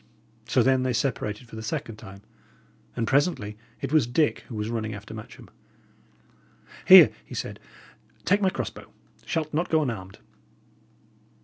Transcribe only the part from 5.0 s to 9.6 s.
Matcham. "Here," he said, "take my cross bow; shalt